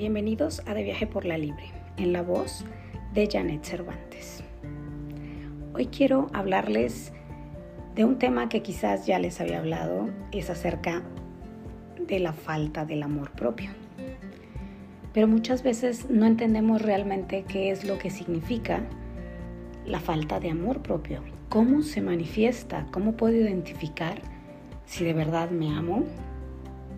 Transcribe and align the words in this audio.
Bienvenidos 0.00 0.62
a 0.64 0.72
De 0.72 0.82
Viaje 0.82 1.06
por 1.06 1.26
la 1.26 1.36
Libre, 1.36 1.64
en 1.98 2.14
la 2.14 2.22
voz 2.22 2.64
de 3.12 3.28
Janet 3.30 3.62
Cervantes. 3.64 4.42
Hoy 5.74 5.88
quiero 5.88 6.28
hablarles 6.32 7.12
de 7.94 8.06
un 8.06 8.18
tema 8.18 8.48
que 8.48 8.62
quizás 8.62 9.04
ya 9.04 9.18
les 9.18 9.42
había 9.42 9.58
hablado, 9.58 10.08
es 10.32 10.48
acerca 10.48 11.02
de 11.98 12.18
la 12.18 12.32
falta 12.32 12.86
del 12.86 13.02
amor 13.02 13.32
propio. 13.32 13.72
Pero 15.12 15.28
muchas 15.28 15.62
veces 15.62 16.08
no 16.08 16.24
entendemos 16.24 16.80
realmente 16.80 17.44
qué 17.46 17.70
es 17.70 17.84
lo 17.84 17.98
que 17.98 18.08
significa 18.08 18.80
la 19.84 20.00
falta 20.00 20.40
de 20.40 20.48
amor 20.48 20.80
propio, 20.80 21.22
cómo 21.50 21.82
se 21.82 22.00
manifiesta, 22.00 22.86
cómo 22.90 23.18
puedo 23.18 23.34
identificar 23.34 24.22
si 24.86 25.04
de 25.04 25.12
verdad 25.12 25.50
me 25.50 25.68
amo 25.68 26.04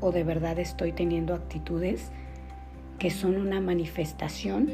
o 0.00 0.12
de 0.12 0.22
verdad 0.22 0.60
estoy 0.60 0.92
teniendo 0.92 1.34
actitudes 1.34 2.12
que 3.04 3.10
son 3.10 3.36
una 3.36 3.60
manifestación 3.60 4.70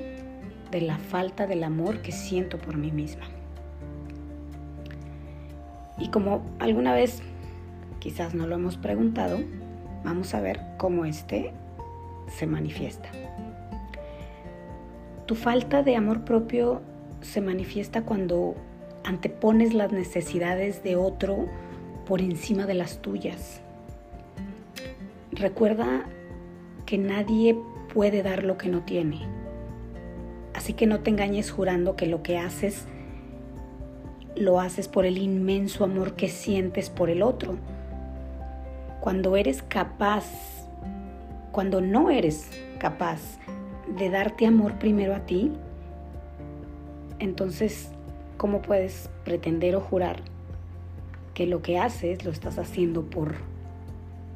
de 0.71 0.81
la 0.83 0.99
falta 0.99 1.49
del 1.49 1.65
amor 1.65 2.01
que 2.01 2.13
siento 2.13 2.59
por 2.59 2.77
mí 2.77 2.93
misma. 2.93 3.25
Y 5.99 6.11
como 6.11 6.41
alguna 6.61 6.95
vez 6.95 7.23
quizás 7.99 8.33
no 8.33 8.47
lo 8.47 8.55
hemos 8.55 8.77
preguntado, 8.77 9.41
vamos 10.05 10.33
a 10.33 10.41
ver 10.41 10.61
cómo 10.79 11.07
este 11.07 11.53
se 12.29 12.47
manifiesta. 12.47 13.09
Tu 15.27 15.35
falta 15.35 15.83
de 15.83 15.97
amor 15.97 16.25
propio 16.25 16.83
se 17.23 17.41
manifiesta 17.41 18.03
cuando 18.03 18.55
antepones 19.03 19.75
las 19.75 19.91
necesidades 19.91 20.85
de 20.85 20.95
otro 20.95 21.47
por 22.07 22.21
encima 22.23 22.67
de 22.67 22.75
las 22.75 23.03
tuyas. 23.03 23.61
Recuerda 25.33 26.05
que 26.87 26.97
nadie 26.97 27.57
puede 27.93 28.23
dar 28.23 28.45
lo 28.45 28.57
que 28.57 28.69
no 28.69 28.83
tiene. 28.83 29.21
Así 30.55 30.75
que 30.75 30.87
no 30.87 31.01
te 31.01 31.11
engañes 31.11 31.51
jurando 31.51 31.97
que 31.97 32.07
lo 32.07 32.23
que 32.23 32.39
haces 32.39 32.87
lo 34.37 34.61
haces 34.61 34.89
por 34.89 35.05
el 35.05 35.19
inmenso 35.19 35.85
amor 35.85 36.15
que 36.15 36.29
sientes 36.29 36.89
por 36.89 37.11
el 37.11 37.23
otro. 37.23 37.57
Cuando 39.01 39.37
eres 39.37 39.63
capaz, 39.63 40.25
cuando 41.53 41.81
no 41.81 42.11
eres 42.11 42.51
capaz 42.79 43.21
de 43.99 44.09
darte 44.09 44.47
amor 44.47 44.79
primero 44.79 45.15
a 45.15 45.21
ti, 45.21 45.53
entonces, 47.19 47.91
¿cómo 48.39 48.63
puedes 48.63 49.11
pretender 49.25 49.77
o 49.77 49.81
jurar 49.81 50.23
que 51.35 51.47
lo 51.47 51.61
que 51.61 51.79
haces 51.79 52.25
lo 52.25 52.31
estás 52.31 52.59
haciendo 52.59 53.03
por 53.03 53.35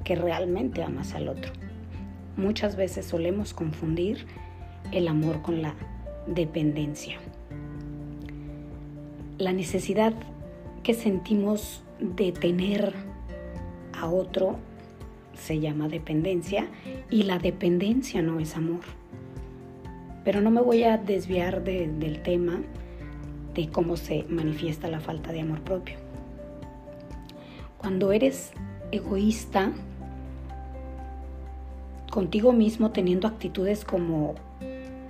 que 0.05 0.16
realmente 0.16 0.82
amas 0.82 1.14
al 1.14 1.28
otro? 1.28 1.52
Muchas 2.36 2.77
veces 2.77 3.06
solemos 3.06 3.54
confundir 3.54 4.27
el 4.92 5.08
amor 5.08 5.42
con 5.42 5.62
la 5.62 5.74
dependencia. 6.27 7.18
La 9.38 9.52
necesidad 9.52 10.14
que 10.82 10.94
sentimos 10.94 11.82
de 12.00 12.32
tener 12.32 12.92
a 13.92 14.08
otro 14.08 14.56
se 15.34 15.60
llama 15.60 15.88
dependencia 15.88 16.68
y 17.10 17.24
la 17.24 17.38
dependencia 17.38 18.22
no 18.22 18.41
es 18.41 18.56
amor. 18.56 18.80
Pero 20.24 20.41
no 20.41 20.50
me 20.50 20.60
voy 20.60 20.84
a 20.84 20.96
desviar 20.96 21.62
del 21.64 22.22
tema 22.22 22.60
de 23.54 23.69
cómo 23.69 23.96
se 23.96 24.24
manifiesta 24.28 24.88
la 24.88 25.00
falta 25.00 25.32
de 25.32 25.41
amor 25.41 25.60
propio. 25.60 25.96
Cuando 27.78 28.12
eres 28.12 28.52
egoísta, 28.91 29.72
contigo 32.14 32.52
mismo 32.52 32.92
teniendo 32.92 33.26
actitudes 33.26 33.84
como 33.84 34.36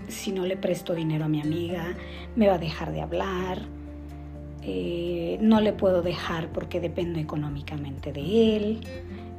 si 0.08 0.32
no 0.32 0.46
le 0.46 0.56
presto 0.56 0.94
dinero 0.94 1.26
a 1.26 1.28
mi 1.28 1.42
amiga, 1.42 1.84
me 2.34 2.48
va 2.48 2.54
a 2.54 2.58
dejar 2.58 2.92
de 2.92 3.02
hablar, 3.02 3.58
eh, 4.62 5.36
no 5.42 5.60
le 5.60 5.74
puedo 5.74 6.00
dejar 6.00 6.48
porque 6.48 6.80
dependo 6.80 7.20
económicamente 7.20 8.10
de 8.10 8.56
él, 8.56 8.80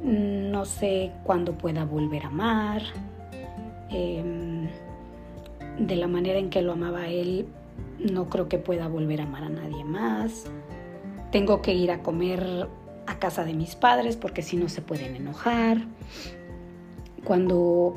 no 0.00 0.64
sé 0.64 1.10
cuándo 1.24 1.58
pueda 1.58 1.84
volver 1.84 2.26
a 2.26 2.28
amar, 2.28 2.82
em, 3.90 4.68
de 5.80 5.96
la 5.96 6.06
manera 6.06 6.38
en 6.38 6.50
que 6.50 6.62
lo 6.62 6.70
amaba 6.70 7.08
él, 7.08 7.46
no 7.98 8.28
creo 8.28 8.48
que 8.48 8.58
pueda 8.58 8.86
volver 8.86 9.20
a 9.20 9.24
amar 9.24 9.42
a 9.42 9.48
nadie 9.48 9.82
más, 9.82 10.44
tengo 11.32 11.62
que 11.62 11.74
ir 11.74 11.90
a 11.90 12.04
comer 12.04 12.68
a 13.08 13.18
casa 13.18 13.44
de 13.44 13.54
mis 13.54 13.74
padres 13.74 14.16
porque 14.16 14.42
si 14.42 14.56
no 14.56 14.68
se 14.68 14.82
pueden 14.82 15.16
enojar 15.16 15.78
cuando 17.26 17.96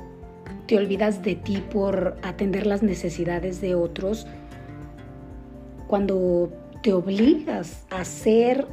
te 0.65 0.75
olvidas 0.75 1.21
de 1.21 1.35
ti 1.35 1.63
por 1.71 2.17
atender 2.23 2.65
las 2.65 2.81
necesidades 2.81 3.61
de 3.61 3.75
otros, 3.75 4.25
cuando 5.87 6.51
te 6.81 6.93
obligas 6.93 7.85
a 7.91 8.01
hacer 8.01 8.67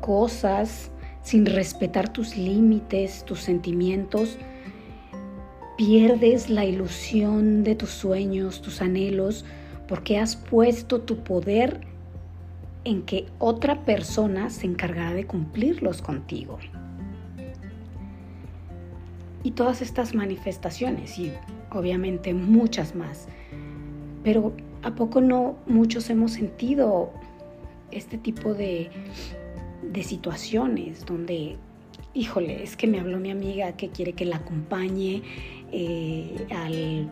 cosas 0.00 0.90
sin 1.22 1.44
respetar 1.46 2.12
tus 2.12 2.36
límites, 2.36 3.24
tus 3.24 3.40
sentimientos, 3.40 4.38
pierdes 5.76 6.48
la 6.48 6.64
ilusión 6.64 7.64
de 7.64 7.74
tus 7.74 7.90
sueños, 7.90 8.62
tus 8.62 8.80
anhelos, 8.80 9.44
porque 9.86 10.18
has 10.18 10.34
puesto 10.34 11.02
tu 11.02 11.18
poder 11.18 11.80
en 12.84 13.02
que 13.02 13.26
otra 13.38 13.84
persona 13.84 14.48
se 14.48 14.66
encargará 14.66 15.12
de 15.12 15.26
cumplirlos 15.26 16.00
contigo 16.00 16.58
y 19.44 19.52
todas 19.52 19.82
estas 19.82 20.14
manifestaciones 20.14 21.18
y 21.18 21.32
obviamente 21.70 22.34
muchas 22.34 22.94
más. 22.94 23.28
Pero 24.22 24.52
¿a 24.82 24.94
poco 24.94 25.20
no 25.20 25.56
muchos 25.66 26.10
hemos 26.10 26.32
sentido 26.32 27.10
este 27.90 28.18
tipo 28.18 28.54
de, 28.54 28.90
de 29.82 30.02
situaciones 30.02 31.04
donde, 31.04 31.56
híjole, 32.14 32.62
es 32.62 32.76
que 32.76 32.86
me 32.86 33.00
habló 33.00 33.18
mi 33.18 33.30
amiga 33.30 33.72
que 33.72 33.88
quiere 33.88 34.12
que 34.12 34.24
la 34.24 34.36
acompañe 34.36 35.22
eh, 35.72 36.46
al 36.54 37.10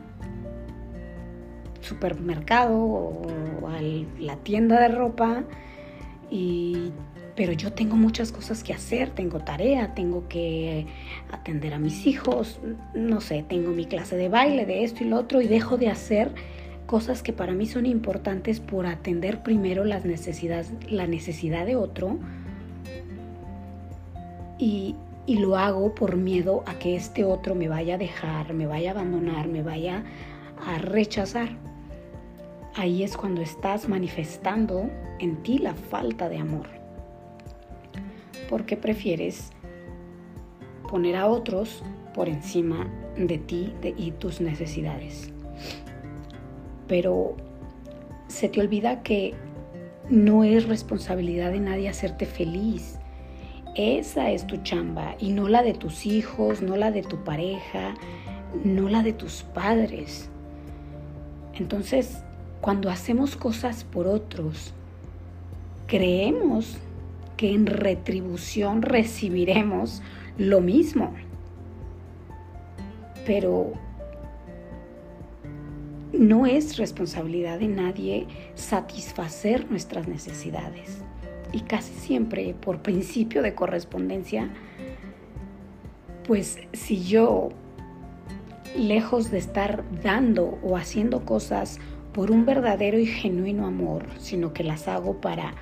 supermercado 1.81 2.77
o 2.77 3.67
a 3.67 3.81
la 4.19 4.35
tienda 4.37 4.79
de 4.79 4.87
ropa 4.89 5.43
y 6.29 6.91
pero 7.35 7.53
yo 7.53 7.71
tengo 7.71 7.95
muchas 7.95 8.31
cosas 8.31 8.63
que 8.63 8.73
hacer, 8.73 9.09
tengo 9.09 9.39
tarea, 9.39 9.93
tengo 9.93 10.27
que 10.27 10.87
atender 11.31 11.73
a 11.73 11.79
mis 11.79 12.05
hijos, 12.05 12.59
no 12.93 13.21
sé, 13.21 13.43
tengo 13.47 13.71
mi 13.71 13.85
clase 13.85 14.17
de 14.17 14.29
baile, 14.29 14.65
de 14.65 14.83
esto 14.83 15.03
y 15.03 15.07
lo 15.07 15.17
otro, 15.17 15.41
y 15.41 15.47
dejo 15.47 15.77
de 15.77 15.89
hacer 15.89 16.31
cosas 16.85 17.23
que 17.23 17.31
para 17.31 17.53
mí 17.53 17.67
son 17.67 17.85
importantes 17.85 18.59
por 18.59 18.85
atender 18.85 19.43
primero 19.43 19.85
las 19.85 20.03
necesidades, 20.03 20.73
la 20.89 21.07
necesidad 21.07 21.65
de 21.65 21.77
otro, 21.77 22.19
y, 24.57 24.95
y 25.25 25.37
lo 25.37 25.57
hago 25.57 25.95
por 25.95 26.17
miedo 26.17 26.63
a 26.67 26.77
que 26.77 26.95
este 26.95 27.23
otro 27.23 27.55
me 27.55 27.69
vaya 27.69 27.95
a 27.95 27.97
dejar, 27.97 28.53
me 28.53 28.67
vaya 28.67 28.91
a 28.91 28.93
abandonar, 28.93 29.47
me 29.47 29.63
vaya 29.63 30.03
a 30.67 30.77
rechazar. 30.77 31.49
Ahí 32.75 33.03
es 33.03 33.17
cuando 33.17 33.41
estás 33.41 33.89
manifestando 33.89 34.89
en 35.19 35.41
ti 35.43 35.57
la 35.57 35.73
falta 35.73 36.29
de 36.29 36.37
amor 36.37 36.80
porque 38.51 38.75
prefieres 38.75 39.49
poner 40.89 41.15
a 41.15 41.27
otros 41.27 41.81
por 42.13 42.27
encima 42.27 42.91
de 43.15 43.37
ti 43.37 43.73
y 43.95 44.11
tus 44.11 44.41
necesidades. 44.41 45.31
Pero 46.85 47.37
se 48.27 48.49
te 48.49 48.59
olvida 48.59 49.03
que 49.03 49.35
no 50.09 50.43
es 50.43 50.67
responsabilidad 50.67 51.51
de 51.51 51.61
nadie 51.61 51.87
hacerte 51.87 52.25
feliz. 52.25 52.99
Esa 53.75 54.31
es 54.31 54.45
tu 54.45 54.57
chamba 54.57 55.15
y 55.17 55.31
no 55.31 55.47
la 55.47 55.63
de 55.63 55.73
tus 55.73 56.05
hijos, 56.05 56.61
no 56.61 56.75
la 56.75 56.91
de 56.91 57.03
tu 57.03 57.23
pareja, 57.23 57.93
no 58.65 58.89
la 58.89 59.01
de 59.01 59.13
tus 59.13 59.43
padres. 59.43 60.29
Entonces, 61.53 62.21
cuando 62.59 62.89
hacemos 62.89 63.37
cosas 63.37 63.85
por 63.85 64.07
otros, 64.07 64.73
creemos 65.87 66.77
que 67.41 67.55
en 67.55 67.65
retribución 67.65 68.83
recibiremos 68.83 70.03
lo 70.37 70.61
mismo. 70.61 71.11
Pero 73.25 73.73
no 76.13 76.45
es 76.45 76.77
responsabilidad 76.77 77.57
de 77.57 77.67
nadie 77.67 78.27
satisfacer 78.53 79.71
nuestras 79.71 80.07
necesidades. 80.07 81.01
Y 81.51 81.61
casi 81.61 81.93
siempre, 81.93 82.53
por 82.53 82.83
principio 82.83 83.41
de 83.41 83.55
correspondencia, 83.55 84.51
pues 86.27 86.59
si 86.73 87.03
yo, 87.03 87.49
lejos 88.77 89.31
de 89.31 89.39
estar 89.39 89.83
dando 90.03 90.59
o 90.61 90.77
haciendo 90.77 91.25
cosas 91.25 91.79
por 92.13 92.29
un 92.29 92.45
verdadero 92.45 92.99
y 92.99 93.07
genuino 93.07 93.65
amor, 93.65 94.05
sino 94.19 94.53
que 94.53 94.63
las 94.63 94.87
hago 94.87 95.19
para 95.19 95.55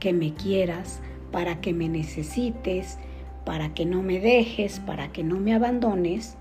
que 0.00 0.14
me 0.14 0.32
quieras, 0.32 1.02
para 1.30 1.60
que 1.60 1.72
me 1.72 1.88
necesites, 1.88 2.98
para 3.44 3.74
que 3.74 3.86
no 3.86 4.02
me 4.02 4.20
dejes, 4.20 4.80
para 4.80 5.12
que 5.12 5.24
no 5.24 5.40
me 5.40 5.54
abandones, 5.54 6.36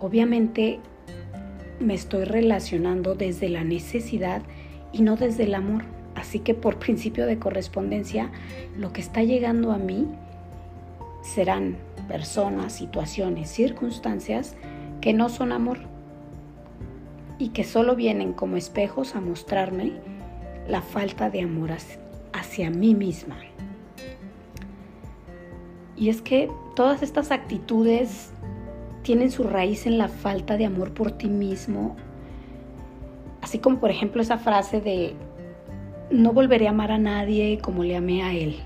obviamente 0.00 0.80
me 1.80 1.94
estoy 1.94 2.24
relacionando 2.24 3.14
desde 3.14 3.48
la 3.48 3.64
necesidad 3.64 4.42
y 4.92 5.02
no 5.02 5.16
desde 5.16 5.44
el 5.44 5.54
amor. 5.54 5.84
Así 6.14 6.38
que 6.38 6.54
por 6.54 6.78
principio 6.78 7.26
de 7.26 7.38
correspondencia, 7.38 8.30
lo 8.76 8.92
que 8.92 9.00
está 9.00 9.22
llegando 9.22 9.72
a 9.72 9.78
mí 9.78 10.06
serán 11.22 11.76
personas, 12.08 12.72
situaciones, 12.72 13.48
circunstancias 13.48 14.56
que 15.00 15.12
no 15.12 15.28
son 15.28 15.52
amor 15.52 15.78
y 17.38 17.48
que 17.48 17.64
solo 17.64 17.96
vienen 17.96 18.32
como 18.32 18.56
espejos 18.56 19.16
a 19.16 19.20
mostrarme 19.20 19.92
la 20.68 20.82
falta 20.82 21.30
de 21.30 21.42
amor 21.42 21.70
hacia 22.32 22.70
mí 22.70 22.94
misma. 22.94 23.36
Y 26.02 26.08
es 26.08 26.20
que 26.20 26.50
todas 26.74 27.00
estas 27.04 27.30
actitudes 27.30 28.32
tienen 29.04 29.30
su 29.30 29.44
raíz 29.44 29.86
en 29.86 29.98
la 29.98 30.08
falta 30.08 30.56
de 30.56 30.66
amor 30.66 30.92
por 30.92 31.12
ti 31.12 31.28
mismo, 31.28 31.94
así 33.40 33.60
como 33.60 33.78
por 33.78 33.92
ejemplo 33.92 34.20
esa 34.20 34.38
frase 34.38 34.80
de 34.80 35.14
no 36.10 36.32
volveré 36.32 36.66
a 36.66 36.70
amar 36.70 36.90
a 36.90 36.98
nadie 36.98 37.60
como 37.62 37.84
le 37.84 37.94
amé 37.94 38.24
a 38.24 38.32
él. 38.34 38.56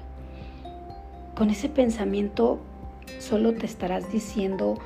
Con 1.37 1.51
ese 1.51 1.69
pensamiento 1.69 2.59
solo 3.19 3.53
te 3.53 3.67
estarás 3.67 4.11
diciendo 4.11 4.79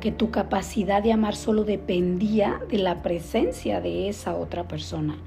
que 0.00 0.10
tu 0.10 0.32
capacidad 0.32 1.04
de 1.04 1.12
amar 1.12 1.36
solo 1.36 1.62
dependía 1.62 2.60
de 2.68 2.78
la 2.78 3.00
presencia 3.00 3.80
de 3.80 4.08
esa 4.08 4.34
otra 4.34 4.66
persona. 4.66 5.18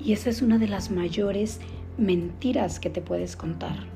Y 0.00 0.12
esa 0.12 0.28
es 0.28 0.42
una 0.42 0.58
de 0.58 0.66
las 0.66 0.90
mayores 0.90 1.60
mentiras 1.98 2.80
que 2.80 2.90
te 2.90 3.00
puedes 3.00 3.36
contar. 3.36 3.94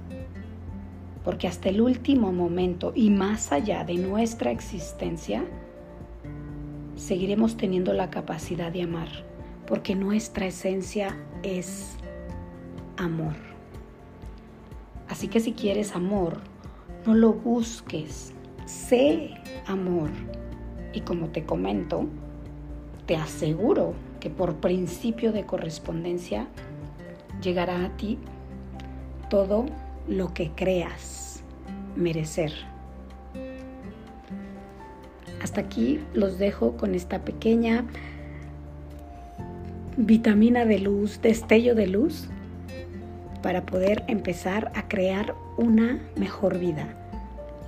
Porque 1.25 1.49
hasta 1.49 1.69
el 1.69 1.81
último 1.81 2.32
momento 2.32 2.93
y 2.94 3.11
más 3.11 3.53
allá 3.53 3.85
de 3.85 3.94
nuestra 3.94 4.50
existencia, 4.50 5.44
seguiremos 6.97 7.56
teniendo 7.56 7.93
la 7.93 8.11
capacidad 8.11 8.73
de 8.73 8.82
amar, 8.82 9.09
porque 9.67 9.94
nuestra 9.94 10.47
esencia 10.47 11.17
es 11.43 11.97
amor. 12.97 13.35
Así 15.09 15.29
que 15.29 15.41
si 15.41 15.53
quieres 15.53 15.94
amor, 15.94 16.38
no 17.06 17.15
lo 17.15 17.32
busques, 17.32 18.32
sé 18.67 19.35
amor. 19.67 20.11
Y 20.93 21.00
como 21.00 21.29
te 21.29 21.44
comento, 21.44 22.06
te 23.06 23.17
aseguro 23.17 23.94
que 24.20 24.31
por 24.31 24.56
principio 24.56 25.32
de 25.32 25.47
correspondencia 25.47 26.49
llegará 27.41 27.85
a 27.85 27.97
ti 27.97 28.19
todo 29.31 29.67
lo 30.08 30.32
que 30.32 30.50
creas 30.52 31.43
merecer. 31.96 32.52
Hasta 35.43 35.60
aquí 35.60 36.00
los 36.14 36.38
dejo 36.38 36.76
con 36.76 36.94
esta 36.94 37.20
pequeña 37.20 37.84
vitamina 39.96 40.64
de 40.64 40.78
luz, 40.78 41.20
destello 41.22 41.75
de 41.75 41.87
luz, 41.87 42.28
para 43.43 43.66
poder 43.66 44.05
empezar 44.08 44.72
a 44.75 44.88
crear 44.88 45.34
una 45.56 46.00
mejor 46.16 46.58
vida, 46.58 46.94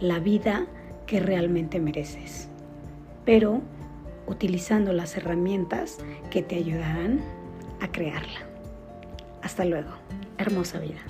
la 0.01 0.19
vida 0.19 0.67
que 1.07 1.21
realmente 1.21 1.79
mereces, 1.79 2.49
pero 3.25 3.61
utilizando 4.27 4.93
las 4.93 5.17
herramientas 5.17 5.99
que 6.31 6.43
te 6.43 6.57
ayudarán 6.57 7.21
a 7.81 7.89
crearla. 7.89 8.41
Hasta 9.43 9.65
luego, 9.65 9.91
hermosa 10.39 10.79
vida. 10.79 11.01